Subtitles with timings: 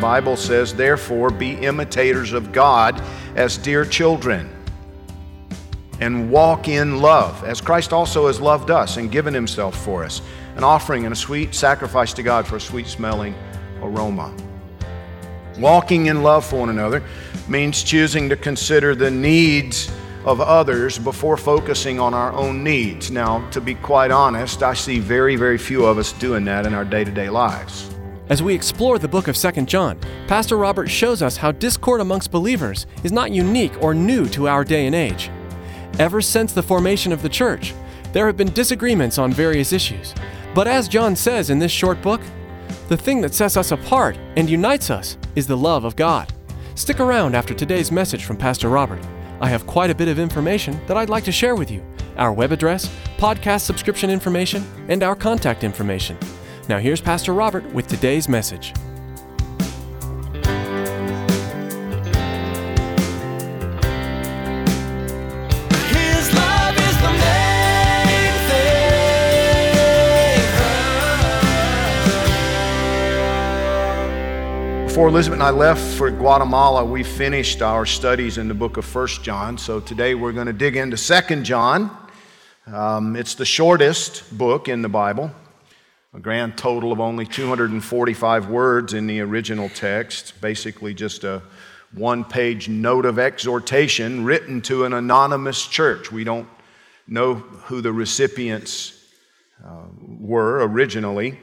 [0.00, 3.02] Bible says, Therefore, be imitators of God
[3.34, 4.48] as dear children,
[6.00, 10.22] and walk in love, as Christ also has loved us and given himself for us,
[10.56, 13.34] an offering and a sweet sacrifice to God for a sweet smelling
[13.82, 14.34] aroma.
[15.58, 17.02] Walking in love for one another
[17.48, 19.90] means choosing to consider the needs
[20.24, 23.10] of others before focusing on our own needs.
[23.10, 26.74] Now, to be quite honest, I see very, very few of us doing that in
[26.74, 27.90] our day to day lives.
[28.30, 32.30] As we explore the book of 2 John, Pastor Robert shows us how discord amongst
[32.30, 35.30] believers is not unique or new to our day and age.
[35.98, 37.72] Ever since the formation of the church,
[38.12, 40.14] there have been disagreements on various issues.
[40.54, 42.20] But as John says in this short book,
[42.88, 46.30] the thing that sets us apart and unites us is the love of God.
[46.74, 49.02] Stick around after today's message from Pastor Robert.
[49.40, 51.82] I have quite a bit of information that I'd like to share with you
[52.18, 56.18] our web address, podcast subscription information, and our contact information.
[56.68, 58.74] Now, here's Pastor Robert with today's message.
[65.88, 68.90] His love is the main thing.
[74.88, 78.84] Before Elizabeth and I left for Guatemala, we finished our studies in the book of
[78.84, 79.56] First John.
[79.56, 81.90] So today we're going to dig into Second John.
[82.66, 85.30] Um, it's the shortest book in the Bible,
[86.14, 91.42] a grand total of only 245 words in the original text, basically just a
[91.92, 96.10] one page note of exhortation written to an anonymous church.
[96.10, 96.48] We don't
[97.06, 98.94] know who the recipients
[99.64, 99.84] uh,
[100.18, 101.38] were originally.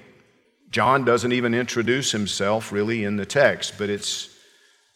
[0.72, 4.30] John doesn't even introduce himself really in the text, but it's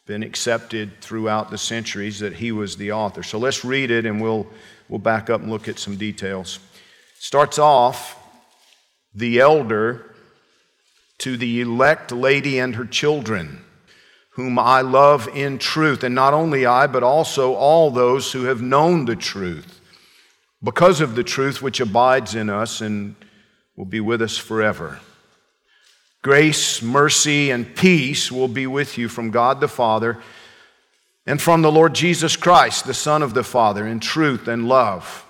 [0.05, 3.21] been accepted throughout the centuries that he was the author.
[3.21, 4.47] So let's read it and we'll,
[4.87, 6.59] we'll back up and look at some details.
[7.19, 8.18] Starts off
[9.13, 10.15] the elder
[11.19, 13.63] to the elect lady and her children,
[14.31, 18.61] whom I love in truth, and not only I, but also all those who have
[18.61, 19.81] known the truth,
[20.63, 23.15] because of the truth which abides in us and
[23.75, 24.99] will be with us forever.
[26.21, 30.17] Grace, mercy, and peace will be with you from God the Father
[31.25, 35.25] and from the Lord Jesus Christ, the Son of the Father, in truth and love.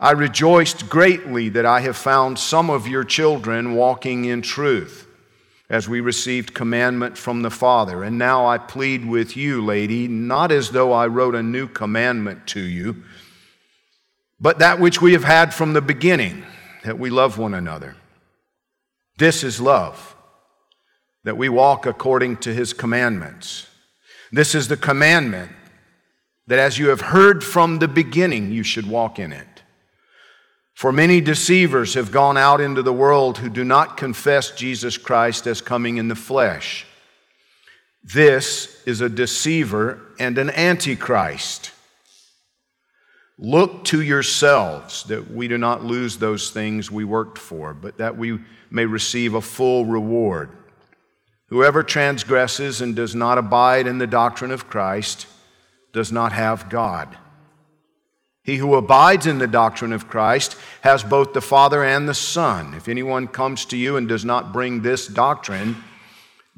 [0.00, 5.08] I rejoiced greatly that I have found some of your children walking in truth
[5.68, 8.04] as we received commandment from the Father.
[8.04, 12.46] And now I plead with you, lady, not as though I wrote a new commandment
[12.48, 13.02] to you,
[14.40, 16.44] but that which we have had from the beginning,
[16.84, 17.96] that we love one another.
[19.18, 20.14] This is love,
[21.24, 23.66] that we walk according to his commandments.
[24.30, 25.50] This is the commandment
[26.46, 29.57] that as you have heard from the beginning, you should walk in it.
[30.78, 35.48] For many deceivers have gone out into the world who do not confess Jesus Christ
[35.48, 36.86] as coming in the flesh.
[38.04, 41.72] This is a deceiver and an antichrist.
[43.38, 48.16] Look to yourselves that we do not lose those things we worked for, but that
[48.16, 48.38] we
[48.70, 50.48] may receive a full reward.
[51.46, 55.26] Whoever transgresses and does not abide in the doctrine of Christ
[55.92, 57.18] does not have God.
[58.48, 62.72] He who abides in the doctrine of Christ has both the Father and the Son.
[62.72, 65.76] If anyone comes to you and does not bring this doctrine,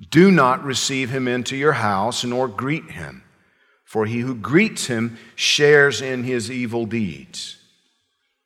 [0.09, 3.25] do not receive him into your house nor greet him,
[3.83, 7.57] for he who greets him shares in his evil deeds.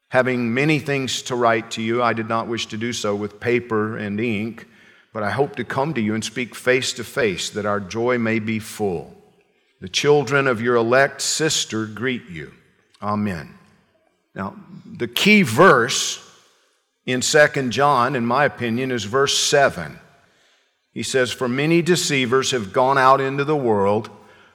[0.08, 3.40] Having many things to write to you, I did not wish to do so with
[3.40, 4.66] paper and ink,
[5.12, 8.16] but I hope to come to you and speak face to face, that our joy
[8.16, 9.14] may be full.
[9.82, 12.50] The children of your elect sister greet you.
[13.02, 13.54] Amen.
[14.34, 16.20] Now, the key verse
[17.06, 19.98] in 2 John, in my opinion, is verse 7.
[20.92, 24.10] He says, For many deceivers have gone out into the world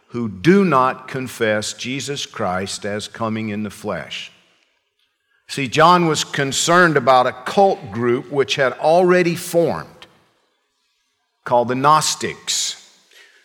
[0.07, 4.31] who do not confess Jesus Christ as coming in the flesh.
[5.47, 10.07] See, John was concerned about a cult group which had already formed
[11.43, 12.75] called the Gnostics.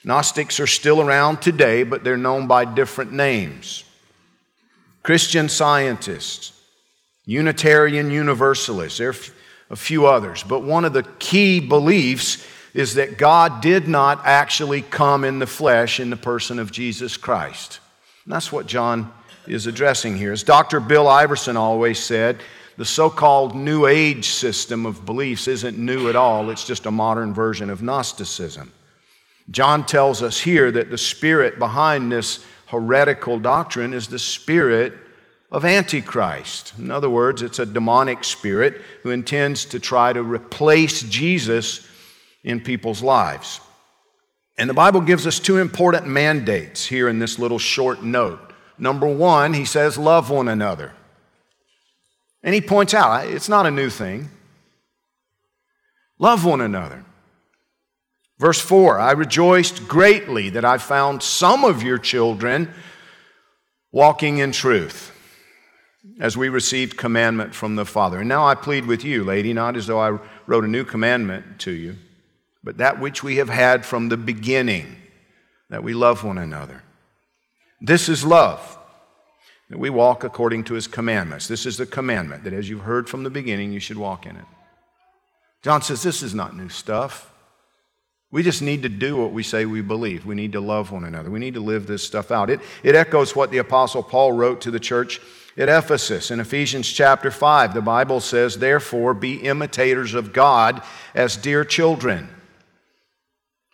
[0.05, 3.84] Gnostics are still around today, but they're known by different names.
[5.05, 6.53] Christian scientists,
[7.27, 9.17] Unitarian Universalists, there are
[9.71, 14.81] a few others, but one of the key beliefs is that God did not actually
[14.81, 17.81] come in the flesh in the person of Jesus Christ.
[18.25, 19.13] And that's what John
[19.47, 20.33] is addressing here.
[20.33, 20.81] As Dr.
[20.81, 22.41] Bill Iverson always said,
[22.79, 26.91] the so called New Age system of beliefs isn't new at all, it's just a
[26.91, 28.73] modern version of Gnosticism.
[29.51, 34.95] John tells us here that the spirit behind this heretical doctrine is the spirit
[35.51, 36.73] of Antichrist.
[36.79, 41.87] In other words, it's a demonic spirit who intends to try to replace Jesus
[42.43, 43.61] in people's lives.
[44.59, 48.53] And the Bible gives us two important mandates here in this little short note.
[48.79, 50.93] Number one, he says, love one another.
[52.43, 54.31] And he points out, it's not a new thing.
[56.19, 57.05] Love one another.
[58.39, 62.73] Verse 4 I rejoiced greatly that I found some of your children
[63.93, 65.13] walking in truth
[66.21, 68.21] as we received commandment from the Father.
[68.21, 71.61] And now I plead with you, lady, not as though I wrote a new commandment
[71.61, 71.97] to you,
[72.63, 74.97] but that which we have had from the beginning,
[75.71, 76.83] that we love one another.
[77.81, 78.79] This is love,
[79.71, 81.49] that we walk according to his commandments.
[81.49, 84.37] This is the commandment, that as you've heard from the beginning, you should walk in
[84.37, 84.45] it.
[85.63, 87.31] John says this is not new stuff.
[88.35, 90.27] We just need to do what we say we believe.
[90.27, 91.31] We need to love one another.
[91.31, 92.51] We need to live this stuff out.
[92.51, 95.21] It, it echoes what the Apostle Paul wrote to the church
[95.57, 96.33] at Ephesus.
[96.33, 100.83] In Ephesians chapter 5, the Bible says, Therefore, be imitators of God
[101.15, 102.29] as dear children,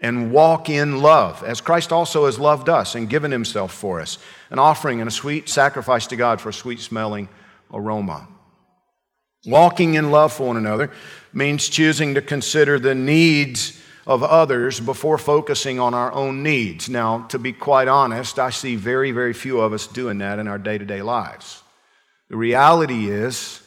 [0.02, 4.18] and walk in love, as Christ also has loved us and given himself for us,
[4.50, 7.30] an offering and a sweet sacrifice to God for a sweet smelling
[7.72, 8.28] aroma.
[9.46, 10.90] Walking in love for one another
[11.32, 16.88] means choosing to consider the needs of others before focusing on our own needs.
[16.88, 20.48] Now, to be quite honest, I see very, very few of us doing that in
[20.48, 21.62] our day to day lives.
[22.28, 23.60] The reality is,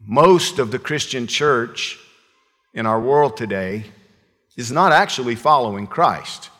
[0.00, 1.98] most of the Christian church
[2.74, 3.84] in our world today
[4.56, 6.50] is not actually following Christ.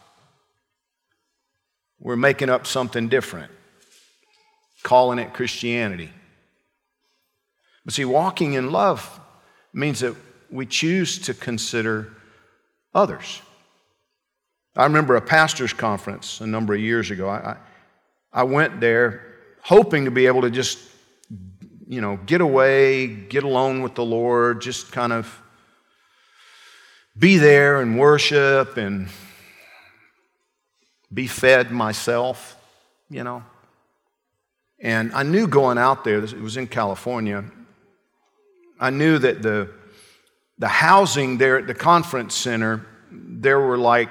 [1.98, 3.50] We're making up something different,
[4.82, 6.10] calling it Christianity.
[7.84, 9.20] But see, walking in love
[9.72, 10.14] means that
[10.50, 12.15] we choose to consider
[12.96, 13.42] others.
[14.74, 17.28] I remember a pastor's conference a number of years ago.
[17.28, 17.56] I,
[18.32, 19.22] I went there
[19.62, 20.78] hoping to be able to just,
[21.86, 25.42] you know, get away, get alone with the Lord, just kind of
[27.18, 29.08] be there and worship and
[31.12, 32.56] be fed myself,
[33.08, 33.42] you know.
[34.78, 37.44] And I knew going out there, it was in California,
[38.78, 39.70] I knew that the
[40.58, 44.10] the housing there at the conference center, there were like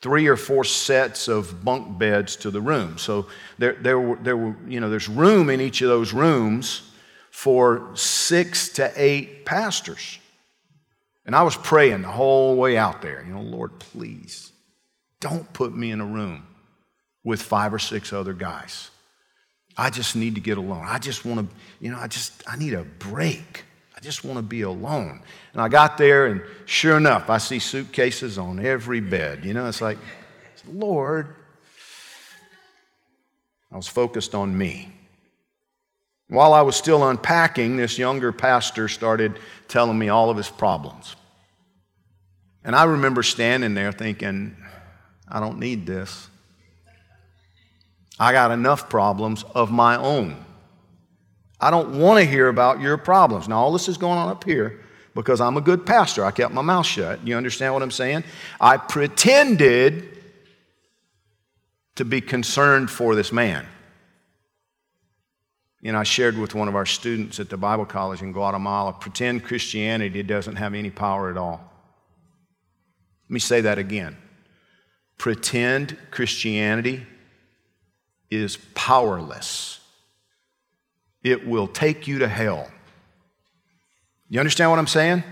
[0.00, 2.98] three or four sets of bunk beds to the room.
[2.98, 3.26] So
[3.58, 6.82] there, there, were, there were, you know, there's room in each of those rooms
[7.30, 10.18] for six to eight pastors.
[11.26, 14.52] And I was praying the whole way out there, you know, Lord, please
[15.20, 16.46] don't put me in a room
[17.24, 18.90] with five or six other guys.
[19.76, 20.84] I just need to get alone.
[20.86, 23.64] I just want to, you know, I just, I need a break.
[23.98, 25.20] I just want to be alone.
[25.52, 29.44] And I got there, and sure enough, I see suitcases on every bed.
[29.44, 29.98] You know, it's like,
[30.72, 31.34] Lord,
[33.72, 34.92] I was focused on me.
[36.28, 41.16] While I was still unpacking, this younger pastor started telling me all of his problems.
[42.62, 44.56] And I remember standing there thinking,
[45.28, 46.28] I don't need this.
[48.20, 50.44] I got enough problems of my own.
[51.60, 53.48] I don't want to hear about your problems.
[53.48, 54.80] Now, all this is going on up here
[55.14, 56.24] because I'm a good pastor.
[56.24, 57.26] I kept my mouth shut.
[57.26, 58.24] You understand what I'm saying?
[58.60, 60.08] I pretended
[61.96, 63.66] to be concerned for this man.
[65.80, 68.92] You know, I shared with one of our students at the Bible college in Guatemala
[68.92, 71.60] pretend Christianity doesn't have any power at all.
[73.28, 74.16] Let me say that again.
[75.18, 77.04] Pretend Christianity
[78.30, 79.77] is powerless
[81.22, 82.70] it will take you to hell.
[84.28, 85.24] You understand what I'm saying?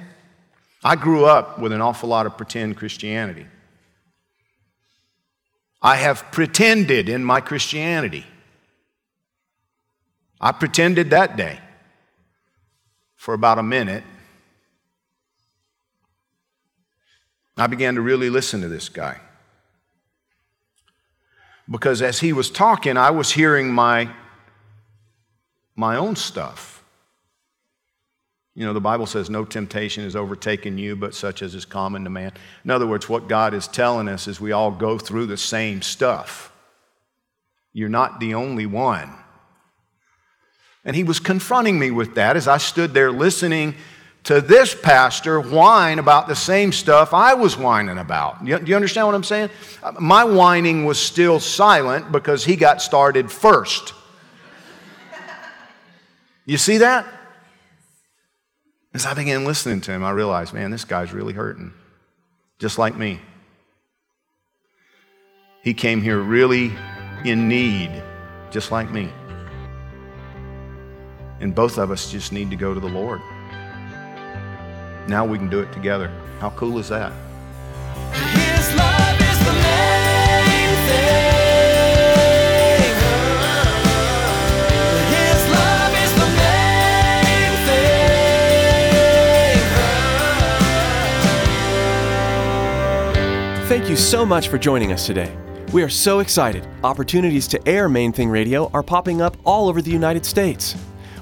[0.83, 3.47] I grew up with an awful lot of pretend Christianity.
[5.83, 8.27] I have pretended in my Christianity.
[10.41, 11.61] I pretended that day
[13.15, 14.05] for about a minute.
[17.57, 19.21] I began to really listen to this guy.
[21.71, 24.11] Because as he was talking, I was hearing my
[25.77, 26.83] my own stuff.
[28.55, 32.05] You know, the Bible says no temptation has overtaken you, but such as is common
[32.05, 32.33] to man.
[32.65, 35.83] In other words, what God is telling us is we all go through the same
[35.83, 36.51] stuff.
[37.75, 39.13] You're not the only one.
[40.87, 43.75] And he was confronting me with that as I stood there listening
[44.25, 48.43] to this pastor whine about the same stuff I was whining about.
[48.43, 49.51] Do you understand what I'm saying?
[50.01, 53.93] My whining was still silent because he got started first.
[56.47, 57.05] You see that?
[58.95, 61.75] As I began listening to him, I realized, man, this guy's really hurting,
[62.59, 63.21] just like me.
[65.63, 66.73] He came here really
[67.25, 67.91] in need,
[68.53, 69.11] just like me.
[71.41, 73.21] And both of us just need to go to the Lord.
[75.09, 76.09] Now we can do it together.
[76.39, 77.13] How cool is that?
[93.87, 95.33] Thank you so much for joining us today.
[95.73, 96.67] We are so excited.
[96.83, 100.75] Opportunities to air Main Thing Radio are popping up all over the United States.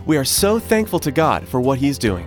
[0.06, 2.26] We are so thankful to God for what He's doing.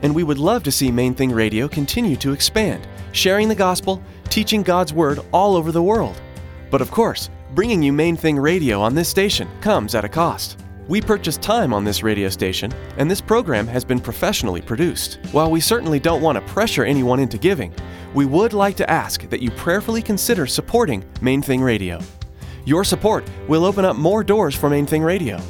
[0.00, 4.02] And we would love to see Main Thing Radio continue to expand, sharing the gospel,
[4.30, 6.18] teaching God's Word all over the world.
[6.70, 10.58] But of course, bringing you Main Thing Radio on this station comes at a cost.
[10.88, 15.18] We purchase time on this radio station, and this program has been professionally produced.
[15.32, 17.74] While we certainly don't want to pressure anyone into giving,
[18.14, 21.98] we would like to ask that you prayerfully consider supporting Main Thing Radio.
[22.64, 25.40] Your support will open up more doors for Main Thing Radio.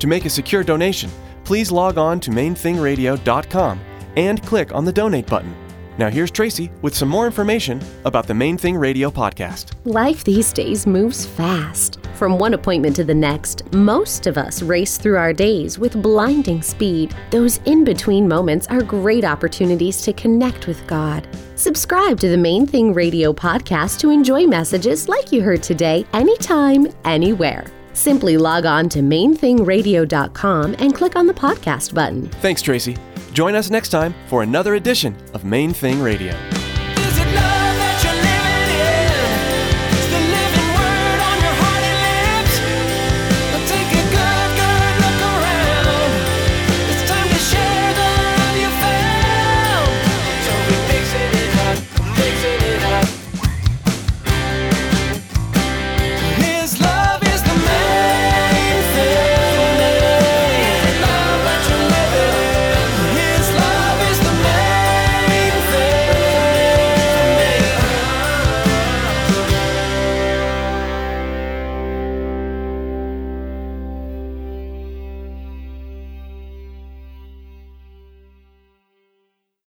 [0.00, 1.10] To make a secure donation,
[1.44, 3.80] please log on to mainthingradio.com
[4.16, 5.63] and click on the donate button.
[5.96, 9.74] Now here's Tracy with some more information about the Main Thing Radio podcast.
[9.84, 12.00] Life these days moves fast.
[12.14, 16.62] From one appointment to the next, most of us race through our days with blinding
[16.62, 17.14] speed.
[17.30, 21.28] Those in between moments are great opportunities to connect with God.
[21.54, 26.88] Subscribe to the Main Thing Radio podcast to enjoy messages like you heard today, anytime,
[27.04, 27.66] anywhere.
[27.92, 32.28] Simply log on to mainthingradio.com and click on the podcast button.
[32.28, 32.96] Thanks, Tracy.
[33.34, 36.53] Join us next time for another edition of Main Thing Radio.